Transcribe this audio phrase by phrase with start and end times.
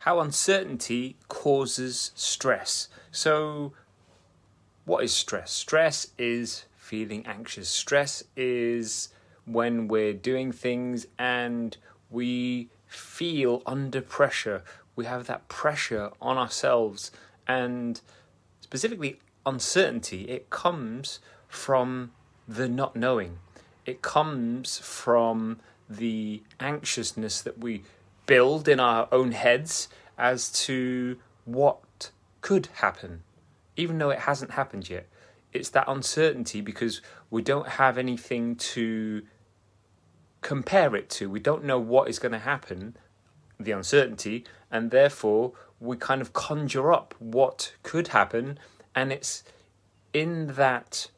[0.00, 2.88] how uncertainty causes stress.
[3.12, 3.72] So,
[4.84, 5.52] what is stress?
[5.52, 7.68] Stress is feeling anxious.
[7.68, 9.10] Stress is
[9.44, 11.76] when we're doing things and
[12.10, 14.62] we feel under pressure.
[14.96, 17.10] We have that pressure on ourselves,
[17.46, 18.00] and
[18.60, 20.22] specifically uncertainty.
[20.22, 22.12] It comes from
[22.48, 23.38] the not knowing,
[23.84, 27.82] it comes from the anxiousness that we
[28.30, 33.24] build in our own heads as to what could happen,
[33.76, 35.08] even though it hasn't happened yet.
[35.52, 39.22] It's that uncertainty because we don't have anything to
[40.42, 41.28] compare it to.
[41.28, 42.96] We don't know what is going to happen,
[43.58, 48.60] the uncertainty, and therefore we kind of conjure up what could happen,
[48.94, 49.42] and it's
[50.12, 51.10] in that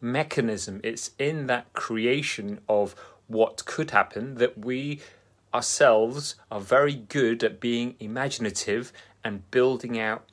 [0.00, 2.96] mechanism, it's in that creation of
[3.28, 5.00] what could happen that we
[5.54, 8.92] ourselves are very good at being imaginative
[9.24, 10.24] and building out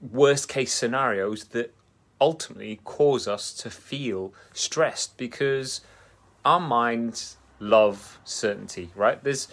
[0.00, 1.74] worst case scenarios that
[2.20, 5.80] ultimately cause us to feel stressed because
[6.44, 9.22] our minds love certainty, right?
[9.22, 9.48] There's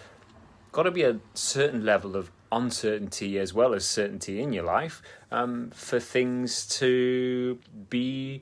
[0.71, 5.01] got to be a certain level of uncertainty as well as certainty in your life
[5.31, 8.41] um, for things to be,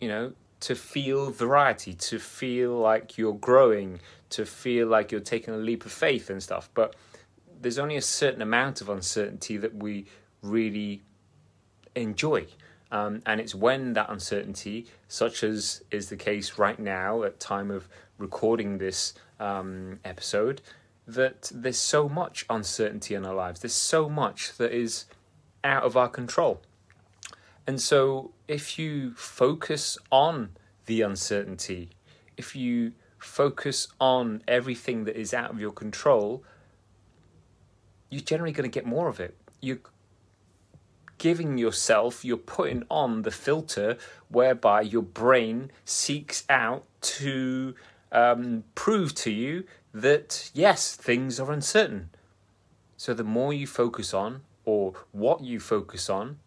[0.00, 5.52] you know, to feel variety, to feel like you're growing, to feel like you're taking
[5.52, 6.70] a leap of faith and stuff.
[6.72, 6.94] But
[7.60, 10.06] there's only a certain amount of uncertainty that we
[10.40, 11.02] really
[11.94, 12.46] enjoy.
[12.92, 17.70] Um, and it's when that uncertainty, such as is the case right now at time
[17.70, 20.60] of recording this um, episode,
[21.06, 23.60] that there's so much uncertainty in our lives.
[23.60, 25.06] There's so much that is
[25.64, 26.62] out of our control.
[27.66, 30.50] And so if you focus on
[30.86, 31.90] the uncertainty,
[32.36, 36.42] if you focus on everything that is out of your control,
[38.10, 39.36] you're generally going to get more of it.
[39.60, 39.78] You're
[41.18, 43.96] giving yourself, you're putting on the filter
[44.28, 47.74] whereby your brain seeks out to
[48.10, 52.10] um, prove to you that yes, things are uncertain.
[52.96, 56.38] So the more you focus on, or what you focus on,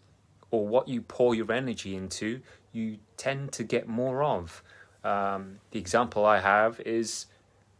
[0.56, 4.64] or what you pour your energy into, you tend to get more of.
[5.04, 7.28] Um, the example I have is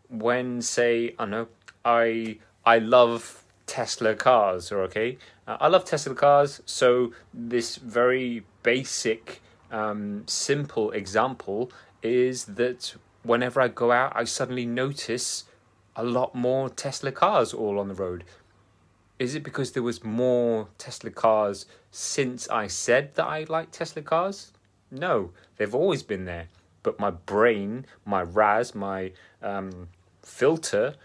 [0.09, 1.47] when, say, I know
[1.84, 6.62] I I love Tesla cars, or okay, uh, I love Tesla cars.
[6.66, 9.41] So this very basic,
[9.72, 11.72] um, simple example
[12.03, 15.46] is that whenever I go out, I suddenly notice
[15.96, 18.24] a lot more Tesla cars all on the road.
[19.18, 24.02] Is it because there was more Tesla cars since I said that I like Tesla
[24.02, 24.52] cars?
[24.92, 26.48] No, they've always been there.
[26.84, 29.88] But my brain, my RAS, my um,
[30.22, 30.96] filter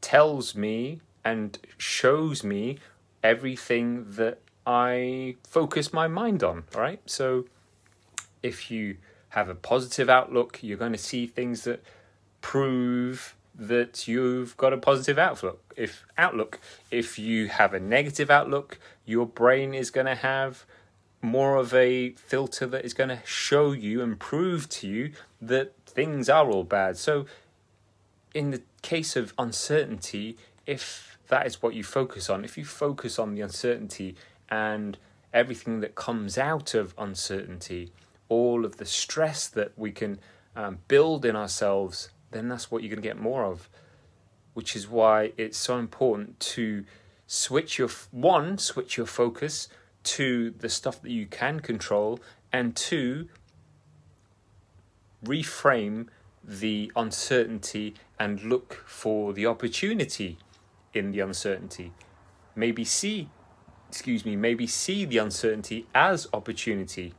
[0.00, 2.78] tells me and shows me
[3.22, 7.00] everything that I focus my mind on, right?
[7.06, 7.46] So
[8.42, 8.96] if you
[9.30, 11.82] have a positive outlook, you're going to see things that
[12.40, 15.74] prove that you've got a positive outlook.
[15.76, 16.60] If outlook,
[16.90, 20.64] if you have a negative outlook, your brain is going to have
[21.22, 25.72] more of a filter that is going to show you and prove to you that
[25.86, 26.98] things are all bad.
[26.98, 27.26] So
[28.34, 30.36] in the case of uncertainty,
[30.66, 32.44] if that is what you focus on.
[32.44, 34.16] If you focus on the uncertainty
[34.50, 34.98] and
[35.32, 37.92] everything that comes out of uncertainty,
[38.28, 40.18] all of the stress that we can
[40.54, 43.70] um, build in ourselves, then that's what you're going to get more of.
[44.52, 46.84] Which is why it's so important to
[47.26, 49.68] switch your one, switch your focus
[50.04, 52.20] to the stuff that you can control,
[52.52, 53.28] and two,
[55.24, 56.08] reframe
[56.42, 60.36] the uncertainty and look for the opportunity
[60.92, 61.92] in the uncertainty.
[62.54, 63.30] Maybe see,
[63.88, 67.14] excuse me, maybe see the uncertainty as opportunity.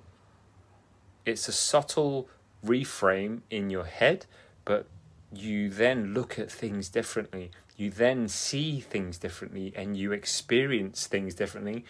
[1.25, 2.29] It's a subtle
[2.63, 4.27] reframe in your head,
[4.63, 4.87] but
[5.33, 7.51] you then look at things differently.
[7.77, 11.85] You then see things differently and you experience things differently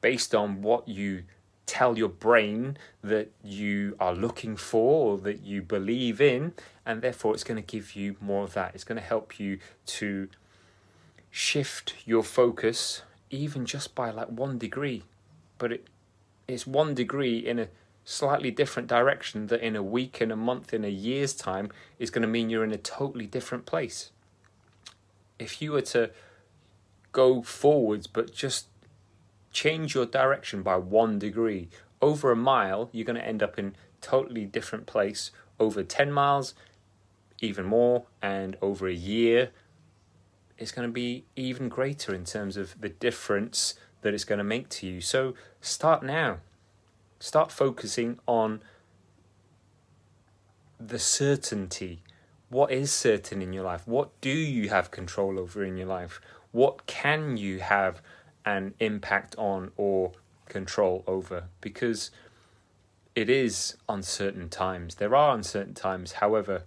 [0.00, 1.24] based on what you
[1.66, 6.52] tell your brain that you are looking for or that you believe in,
[6.84, 8.74] and therefore it's going to give you more of that.
[8.74, 10.28] It's going to help you to
[11.30, 15.04] shift your focus even just by like one degree,
[15.58, 15.86] but it
[16.48, 17.68] it's one degree in a
[18.10, 22.10] slightly different direction that in a week, in a month, in a year's time is
[22.10, 24.10] going to mean you're in a totally different place.
[25.38, 26.10] If you were to
[27.12, 28.66] go forwards but just
[29.52, 31.68] change your direction by one degree
[32.02, 35.30] over a mile, you're going to end up in totally different place.
[35.60, 36.54] Over 10 miles,
[37.40, 39.50] even more, and over a year,
[40.58, 44.44] it's going to be even greater in terms of the difference that it's going to
[44.44, 45.00] make to you.
[45.00, 46.38] So start now.
[47.20, 48.62] Start focusing on
[50.80, 52.02] the certainty.
[52.48, 53.86] What is certain in your life?
[53.86, 56.18] What do you have control over in your life?
[56.50, 58.00] What can you have
[58.46, 60.12] an impact on or
[60.48, 61.44] control over?
[61.60, 62.10] Because
[63.14, 64.94] it is uncertain times.
[64.94, 66.12] There are uncertain times.
[66.12, 66.64] However,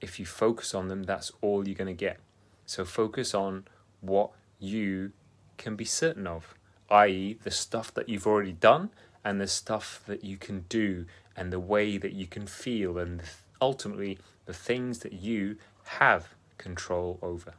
[0.00, 2.20] if you focus on them, that's all you're going to get.
[2.64, 3.64] So focus on
[4.00, 4.30] what
[4.60, 5.10] you
[5.58, 6.54] can be certain of,
[6.90, 8.90] i.e., the stuff that you've already done
[9.26, 11.04] and the stuff that you can do
[11.36, 13.20] and the way that you can feel and
[13.60, 16.28] ultimately the things that you have
[16.58, 17.54] control over.